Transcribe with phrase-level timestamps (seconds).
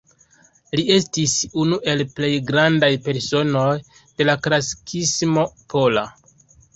[0.77, 6.05] Li estis unu el plej grandaj personoj de la klasikismo pola.